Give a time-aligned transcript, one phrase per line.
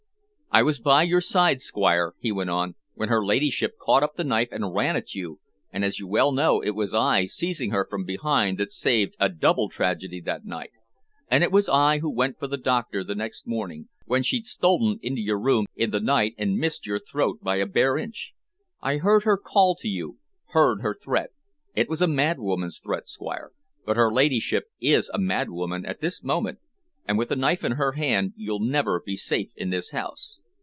[0.53, 4.25] "I was by your side, Squire," he went on, "when her ladyship caught up the
[4.25, 5.39] knife and ran at you,
[5.71, 9.29] and, as you well know, it was I, seizing her from behind, that saved a
[9.29, 10.71] double tragedy that night,
[11.29, 14.99] and it was I who went for the doctor the next morning, when she'd stolen
[15.01, 18.33] into your room in the night and missed your throat by a bare inch.
[18.81, 21.29] I heard her call to you, heard her threat.
[21.77, 23.51] It was a madwoman's threat, Squire,
[23.85, 26.59] but her ladyship is a madwoman at this moment,
[27.07, 30.39] and with a knife in her hand you'll never be safe in this house."